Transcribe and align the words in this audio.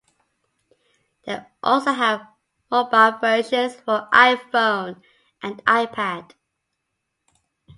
They 1.27 1.39
also 1.61 1.91
have 1.91 2.25
mobile 2.71 3.19
versions 3.19 3.75
for 3.75 4.09
iPhone 4.11 4.99
and 5.43 5.63
iPad. 5.65 6.31